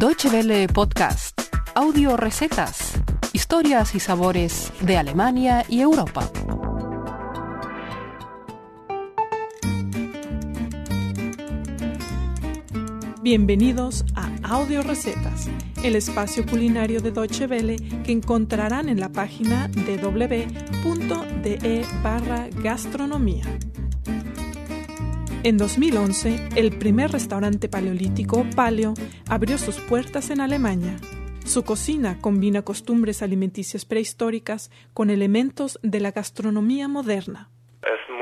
Deutsche 0.00 0.30
Welle 0.30 0.66
Podcast, 0.66 1.38
audio 1.74 2.16
recetas, 2.16 2.94
historias 3.34 3.94
y 3.94 4.00
sabores 4.00 4.72
de 4.80 4.96
Alemania 4.96 5.66
y 5.68 5.82
Europa. 5.82 6.26
Bienvenidos 13.20 14.06
a 14.14 14.30
Audio 14.42 14.82
Recetas, 14.82 15.50
el 15.84 15.94
espacio 15.94 16.46
culinario 16.46 17.02
de 17.02 17.10
Deutsche 17.10 17.46
Welle 17.46 17.76
que 18.02 18.12
encontrarán 18.12 18.88
en 18.88 19.00
la 19.00 19.10
página 19.10 19.70
www.de 20.02 21.86
barra 22.02 22.48
gastronomía. 22.62 23.44
En 25.42 25.56
2011, 25.56 26.50
el 26.56 26.76
primer 26.78 27.12
restaurante 27.12 27.70
paleolítico, 27.70 28.44
Paleo, 28.54 28.92
abrió 29.26 29.56
sus 29.56 29.76
puertas 29.76 30.28
en 30.28 30.42
Alemania. 30.42 30.98
Su 31.46 31.62
cocina 31.62 32.18
combina 32.20 32.60
costumbres 32.60 33.22
alimenticias 33.22 33.86
prehistóricas 33.86 34.70
con 34.92 35.08
elementos 35.08 35.80
de 35.82 36.00
la 36.00 36.10
gastronomía 36.10 36.88
moderna 36.88 37.48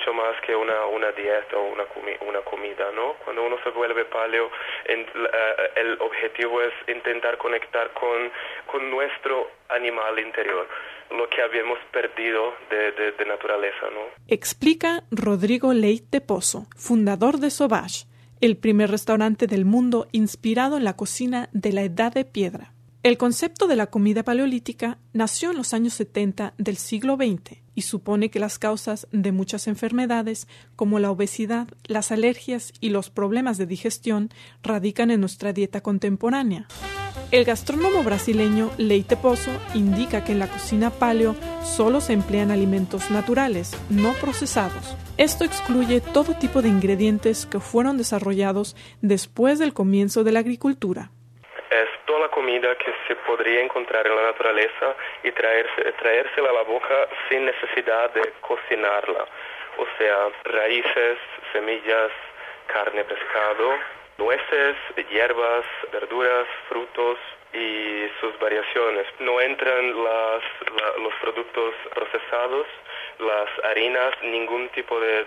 mucho 0.00 0.14
más 0.14 0.34
que 0.46 0.54
una, 0.54 0.86
una 0.86 1.12
dieta 1.12 1.56
o 1.56 1.72
una, 1.72 1.84
una 2.26 2.40
comida, 2.40 2.90
¿no? 2.94 3.14
Cuando 3.24 3.44
uno 3.44 3.56
se 3.62 3.70
vuelve 3.70 4.04
paleo, 4.06 4.50
en, 4.86 5.00
uh, 5.00 5.76
el 5.76 6.00
objetivo 6.00 6.62
es 6.62 6.72
intentar 6.88 7.36
conectar 7.38 7.92
con, 7.92 8.30
con 8.66 8.90
nuestro 8.90 9.50
animal 9.68 10.18
interior, 10.18 10.66
lo 11.10 11.28
que 11.28 11.42
habíamos 11.42 11.78
perdido 11.92 12.54
de, 12.70 12.92
de, 12.92 13.12
de 13.12 13.24
naturaleza, 13.26 13.90
¿no? 13.92 14.00
Explica 14.28 15.02
Rodrigo 15.10 15.72
Leite 15.74 16.20
Pozo, 16.20 16.66
fundador 16.76 17.38
de 17.38 17.50
Sauvage, 17.50 18.06
el 18.40 18.56
primer 18.56 18.90
restaurante 18.90 19.46
del 19.46 19.64
mundo 19.66 20.06
inspirado 20.12 20.78
en 20.78 20.84
la 20.84 20.96
cocina 20.96 21.50
de 21.52 21.72
la 21.72 21.82
Edad 21.82 22.12
de 22.12 22.24
Piedra. 22.24 22.72
El 23.02 23.16
concepto 23.16 23.66
de 23.66 23.76
la 23.76 23.86
comida 23.86 24.22
paleolítica 24.22 24.98
nació 25.12 25.50
en 25.50 25.56
los 25.56 25.74
años 25.74 25.94
70 25.94 26.54
del 26.58 26.76
siglo 26.76 27.16
XX 27.16 27.60
y 27.80 27.82
supone 27.82 28.28
que 28.28 28.40
las 28.40 28.58
causas 28.58 29.08
de 29.10 29.32
muchas 29.32 29.66
enfermedades, 29.66 30.48
como 30.76 30.98
la 30.98 31.10
obesidad, 31.10 31.66
las 31.86 32.12
alergias 32.12 32.74
y 32.78 32.90
los 32.90 33.08
problemas 33.08 33.56
de 33.56 33.64
digestión, 33.64 34.28
radican 34.62 35.10
en 35.10 35.20
nuestra 35.20 35.54
dieta 35.54 35.80
contemporánea. 35.80 36.68
El 37.30 37.46
gastrónomo 37.46 38.02
brasileño 38.02 38.70
Leite 38.76 39.16
Pozo 39.16 39.50
indica 39.72 40.24
que 40.24 40.32
en 40.32 40.40
la 40.40 40.48
cocina 40.48 40.90
paleo 40.90 41.34
solo 41.64 42.02
se 42.02 42.12
emplean 42.12 42.50
alimentos 42.50 43.10
naturales, 43.10 43.72
no 43.88 44.12
procesados. 44.20 44.94
Esto 45.16 45.44
excluye 45.44 46.02
todo 46.02 46.34
tipo 46.34 46.60
de 46.60 46.68
ingredientes 46.68 47.46
que 47.46 47.60
fueron 47.60 47.96
desarrollados 47.96 48.76
después 49.00 49.58
del 49.58 49.72
comienzo 49.72 50.22
de 50.22 50.32
la 50.32 50.40
agricultura 50.40 51.12
comida 52.40 52.74
que 52.76 52.90
se 53.06 53.14
podría 53.26 53.60
encontrar 53.60 54.06
en 54.06 54.16
la 54.16 54.22
naturaleza 54.22 54.96
y 55.22 55.30
traerse, 55.32 55.92
traérsela 56.00 56.48
a 56.48 56.52
la 56.54 56.62
boca 56.62 57.06
sin 57.28 57.44
necesidad 57.44 58.08
de 58.14 58.32
cocinarla. 58.40 59.26
O 59.76 59.86
sea, 59.98 60.16
raíces, 60.44 61.18
semillas, 61.52 62.10
carne, 62.66 63.04
pescado, 63.04 63.76
nueces, 64.16 64.74
hierbas, 65.10 65.66
verduras, 65.92 66.46
frutos 66.70 67.18
y 67.52 68.08
sus 68.20 68.38
variaciones. 68.38 69.06
No 69.18 69.38
entran 69.38 69.92
los 69.92 71.14
productos 71.20 71.74
procesados, 71.94 72.66
las 73.20 73.48
harinas, 73.70 74.12
ningún 74.24 74.68
tipo 74.74 74.98
de, 74.98 75.26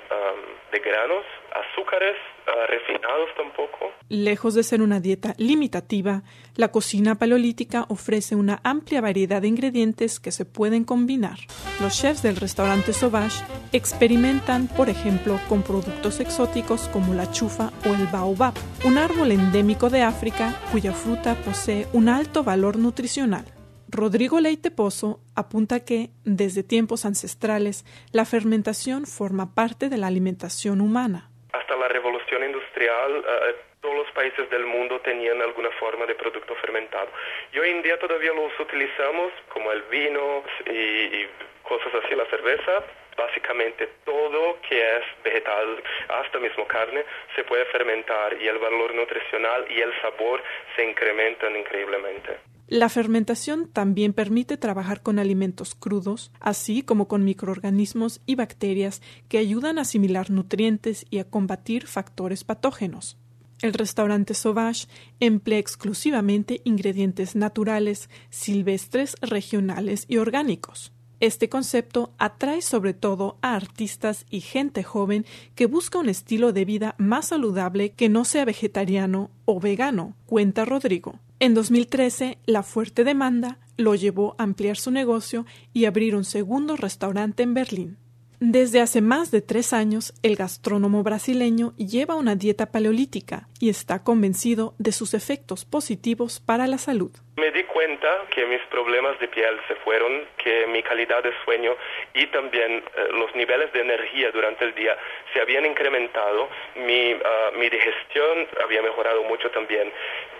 de 0.72 0.80
granos, 0.80 1.26
azúcares 1.54 2.16
uh, 2.48 2.68
refinados 2.68 3.30
tampoco. 3.38 3.92
Lejos 4.10 4.56
de 4.56 4.64
ser 4.64 4.82
una 4.82 5.00
dieta 5.00 5.34
limitativa, 5.38 6.24
la 6.56 6.70
cocina 6.70 7.16
paleolítica 7.16 7.86
ofrece 7.90 8.36
una 8.36 8.60
amplia 8.64 9.02
variedad 9.02 9.42
de 9.42 9.48
ingredientes 9.48 10.20
que 10.20 10.32
se 10.32 10.46
pueden 10.46 10.84
combinar. 10.84 11.38
Los 11.80 12.00
chefs 12.00 12.24
del 12.24 12.36
restaurante 12.36 12.94
Sauvage 12.94 13.44
experimentan, 13.72 14.68
por 14.68 14.90
ejemplo, 14.90 15.40
con 15.48 15.64
productos 15.64 16.20
exóticos 16.20 16.90
como 16.90 17.14
la 17.14 17.32
chufa 17.32 17.72
o 17.86 17.94
el 17.94 18.08
baobab, 18.08 18.53
un 18.86 18.98
árbol 18.98 19.32
endémico 19.32 19.90
de 19.90 20.02
África 20.02 20.53
cuya 20.72 20.94
fruta 20.94 21.36
posee 21.46 21.88
un 21.94 22.09
alto 22.09 22.44
valor 22.44 22.78
nutricional. 22.78 23.46
Rodrigo 23.94 24.40
Leite 24.40 24.72
Pozo 24.72 25.20
apunta 25.36 25.86
que, 25.86 26.09
desde 26.26 26.64
tiempos 26.64 27.06
ancestrales, 27.06 27.86
la 28.12 28.26
fermentación 28.26 29.06
forma 29.06 29.54
parte 29.54 29.88
de 29.88 30.00
la 30.00 30.08
alimentación 30.08 30.81
humana. 30.81 31.30
Hasta 31.54 31.76
la 31.76 31.88
revolución 31.90 32.44
industrial, 32.44 33.24
eh, 33.24 33.56
todos 33.82 33.96
los 33.96 34.09
países 34.16 34.50
del 34.50 34.66
mundo 34.66 35.00
tenían 35.02 35.40
alguna 35.44 35.70
forma 35.80 36.08
de 36.08 36.16
producto 36.16 36.56
fermentado. 36.56 37.08
Y 37.53 37.59
hoy 37.59 37.70
en 37.70 37.84
día 37.84 38.00
todavía 38.00 38.34
los 38.34 38.59
utilizamos 38.59 39.32
como 39.50 39.72
el 39.72 39.84
vino 39.84 40.42
y, 40.66 41.28
cosas 41.62 41.94
así, 42.03 42.16
la 42.16 42.26
cerveza, 42.32 42.84
básicamente 43.16 43.86
todo 44.06 44.58
que 44.68 44.98
es 44.98 45.03
vegetal, 45.24 45.84
hasta 46.09 46.40
mismo 46.40 46.66
carne, 46.66 47.06
se 47.36 47.44
puede 47.44 47.66
fermentar 47.66 48.42
y 48.42 48.48
el 48.48 48.58
valor 48.58 48.96
nutricional 48.96 49.68
y 49.70 49.82
el 49.82 49.94
sabor 50.02 50.42
se 50.76 50.84
incrementan 50.84 51.56
increíblemente. 51.56 52.40
La 52.73 52.89
fermentación 52.89 53.69
también 53.72 54.13
permite 54.13 54.57
trabajar 54.57 55.03
con 55.03 55.19
alimentos 55.19 55.75
crudos, 55.75 56.31
así 56.39 56.81
como 56.81 57.07
con 57.07 57.23
microorganismos 57.23 58.19
y 58.25 58.34
bacterias 58.34 59.03
que 59.28 59.38
ayudan 59.38 59.78
a 59.78 59.81
asimilar 59.81 60.31
nutrientes 60.31 61.06
y 61.11 61.19
a 61.19 61.23
combatir 61.23 61.85
factores 61.85 62.44
patógenos. 62.44 63.16
El 63.61 63.73
restaurante 63.73 64.34
Sauvage 64.34 64.88
emplea 65.19 65.59
exclusivamente 65.59 66.61
ingredientes 66.63 67.35
naturales, 67.35 68.09
silvestres, 68.31 69.17
regionales 69.22 70.05
y 70.07 70.17
orgánicos. 70.17 70.94
Este 71.19 71.50
concepto 71.50 72.16
atrae 72.17 72.63
sobre 72.63 72.95
todo 72.95 73.38
a 73.44 73.53
artistas 73.53 74.25
y 74.31 74.41
gente 74.41 74.81
joven 74.81 75.28
que 75.53 75.67
busca 75.67 76.00
un 76.00 76.09
estilo 76.09 76.53
de 76.53 76.66
vida 76.66 76.95
más 76.97 77.28
saludable 77.28 77.91
que 77.91 78.09
no 78.09 78.25
sea 78.25 78.45
vegetariano 78.45 79.29
o 79.45 79.59
vegano, 79.59 80.16
cuenta 80.25 80.66
Rodrigo. 80.66 81.19
En 81.44 81.54
2013, 81.56 82.38
la 82.46 82.64
fuerte 82.64 83.04
demanda 83.04 83.59
lo 83.76 83.96
llevó 83.96 84.34
a 84.38 84.44
ampliar 84.44 84.78
su 84.78 84.92
negocio 84.92 85.46
y 85.74 85.84
abrir 85.84 86.16
un 86.16 86.24
segundo 86.24 86.78
restaurante 86.78 87.44
en 87.44 87.54
Berlín. 87.54 87.98
Desde 88.46 88.81
hace 88.81 89.00
más 89.00 89.31
de 89.31 89.40
tres 89.40 89.72
años, 89.72 90.12
el 90.22 90.36
gastrónomo 90.36 91.02
brasileño 91.02 91.72
lleva 91.78 92.16
una 92.16 92.36
dieta 92.36 92.74
paleolítica 92.74 93.48
y 93.58 93.70
está 93.70 94.04
convencido 94.04 94.74
de 94.80 94.92
sus 94.92 95.14
efectos 95.14 95.64
positivos 95.64 96.42
para 96.46 96.68
la 96.68 96.78
salud. 96.78 97.12
Me 97.38 97.52
di 97.52 97.64
cuenta 97.64 98.09
que 98.36 98.46
mis 98.46 98.59
problemas 98.64 99.18
de 99.22 99.30
piel 99.30 99.58
se 99.70 99.76
fueron, 99.76 100.28
que 100.36 100.68
mi 100.68 100.84
calidad 100.84 101.24
de 101.24 101.32
sueño 101.46 101.78
y 102.14 102.28
también 102.28 102.84
eh, 102.84 103.08
los 103.14 103.34
niveles 103.34 103.72
de 103.72 103.80
energía 103.80 104.30
durante 104.32 104.66
el 104.66 104.76
día 104.76 104.98
se 105.32 105.40
habían 105.40 105.66
incrementado, 105.66 106.50
mi, 106.76 107.16
mi 107.56 107.70
digestión 107.70 108.46
había 108.62 108.82
mejorado 108.82 109.24
mucho 109.24 109.50
también. 109.52 109.90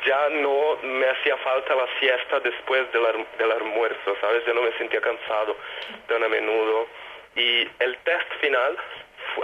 Ya 0.06 0.28
no 0.28 0.75
me 0.84 1.08
hacía 1.08 1.38
falta 1.38 1.74
la 1.74 1.88
siesta 2.02 2.42
después 2.42 2.84
del, 2.92 3.03
del 3.40 3.52
almuerzo, 3.53 4.13
¿sabes? 4.19 4.44
Ya 4.46 4.53
no 4.53 4.62
me 4.62 4.78
sentía 4.78 5.00
cansado 5.00 5.56
tan 6.09 6.22
a 6.22 6.28
menudo. 6.28 6.86
Y 7.35 7.61
el 7.83 7.97
test 8.03 8.29
final 8.41 8.77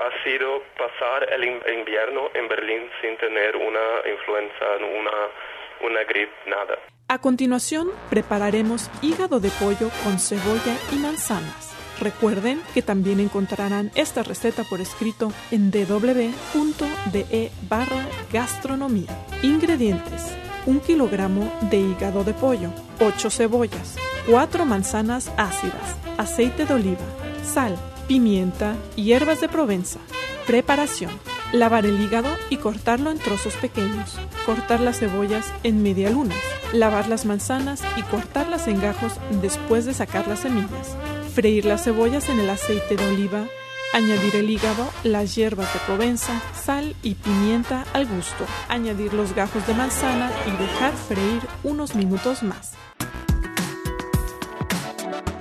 ha 0.02 0.24
sido 0.24 0.62
pasar 0.78 1.32
el 1.34 1.44
invierno 1.44 2.30
en 2.34 2.48
Berlín 2.48 2.90
sin 3.02 3.18
tener 3.18 3.56
una 3.56 4.10
influenza, 4.10 4.66
una, 4.78 5.90
una 5.90 6.04
gripe, 6.04 6.34
nada. 6.48 6.78
A 7.08 7.20
continuación, 7.20 7.90
prepararemos 8.10 8.90
hígado 9.02 9.40
de 9.40 9.50
pollo 9.50 9.90
con 10.04 10.20
cebolla 10.20 10.76
y 10.92 10.98
manzanas. 10.98 11.76
Recuerden 12.00 12.62
que 12.74 12.82
también 12.82 13.20
encontrarán 13.20 13.92
esta 13.96 14.24
receta 14.24 14.64
por 14.64 14.80
escrito 14.80 15.32
en 15.52 15.72
www.de 15.72 17.52
barra 17.68 18.08
gastronomía. 18.32 19.10
Ingredientes. 19.42 20.38
1 20.66 20.82
kilogramo 20.82 21.52
de 21.70 21.78
hígado 21.78 22.24
de 22.24 22.34
pollo, 22.34 22.72
8 23.00 23.30
cebollas, 23.32 23.98
4 24.30 24.66
manzanas 24.66 25.32
ácidas, 25.38 25.98
aceite 26.18 26.66
de 26.66 26.74
oliva, 26.74 27.06
sal, 27.44 27.78
pimienta 28.08 28.76
y 28.96 29.04
hierbas 29.04 29.42
de 29.42 29.50
Provenza. 29.50 30.00
Preparación. 30.46 31.12
Lavar 31.52 31.86
el 31.86 32.02
hígado 32.02 32.30
y 32.50 32.58
cortarlo 32.58 33.12
en 33.12 33.20
trozos 33.20 33.56
pequeños. 33.56 34.18
Cortar 34.46 34.80
las 34.80 35.00
cebollas 35.00 35.52
en 35.64 35.84
media 35.84 36.10
luna. 36.10 36.36
Lavar 36.74 37.08
las 37.08 37.26
manzanas 37.26 37.82
y 37.98 38.04
cortarlas 38.04 38.68
en 38.68 38.82
gajos 38.82 39.14
después 39.42 39.86
de 39.86 39.94
sacar 39.94 40.28
las 40.28 40.40
semillas. 40.40 40.96
Freír 41.34 41.66
las 41.66 41.84
cebollas 41.84 42.30
en 42.30 42.40
el 42.40 42.50
aceite 42.50 42.96
de 42.96 43.08
oliva. 43.08 43.46
Añadir 43.94 44.36
el 44.36 44.50
hígado, 44.50 44.88
las 45.04 45.36
hierbas 45.36 45.74
de 45.74 45.80
Provenza, 45.80 46.42
sal 46.54 46.96
y 47.02 47.16
pimienta 47.16 47.86
al 47.94 48.06
gusto. 48.06 48.46
Añadir 48.68 49.14
los 49.14 49.34
gajos 49.34 49.66
de 49.66 49.74
manzana 49.74 50.32
y 50.46 50.52
dejar 50.52 50.94
freír 50.94 51.42
unos 51.64 51.96
minutos 51.96 52.44
más. 52.44 52.74